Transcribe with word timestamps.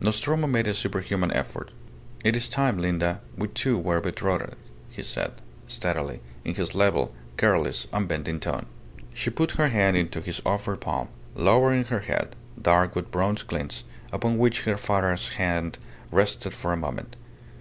Nostromo 0.00 0.48
made 0.48 0.66
a 0.66 0.74
superhuman 0.74 1.30
effort. 1.30 1.70
"It 2.24 2.34
is 2.34 2.48
time, 2.48 2.78
Linda, 2.78 3.20
we 3.36 3.46
two 3.46 3.78
were 3.78 4.00
betrothed," 4.00 4.56
he 4.90 5.04
said, 5.04 5.34
steadily, 5.68 6.20
in 6.44 6.56
his 6.56 6.74
level, 6.74 7.14
careless, 7.36 7.86
unbending 7.92 8.40
tone. 8.40 8.66
She 9.14 9.30
put 9.30 9.52
her 9.52 9.68
hand 9.68 9.96
into 9.96 10.20
his 10.20 10.42
offered 10.44 10.80
palm, 10.80 11.10
lowering 11.36 11.84
her 11.84 12.00
head, 12.00 12.34
dark 12.60 12.96
with 12.96 13.12
bronze 13.12 13.44
glints, 13.44 13.84
upon 14.12 14.36
which 14.36 14.62
her 14.64 14.76
father's 14.76 15.28
hand 15.28 15.78
rested 16.10 16.54
for 16.54 16.72
a 16.72 16.76
moment. 16.76 17.14